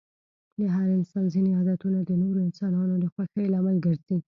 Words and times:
د 0.59 0.61
هر 0.75 0.87
انسان 0.97 1.23
ځيني 1.33 1.51
عادتونه 1.57 1.99
د 2.03 2.11
نورو 2.21 2.39
انسانانو 2.47 2.93
د 3.03 3.05
خوښی 3.13 3.45
لامل 3.53 3.77
ګرځي. 3.85 4.17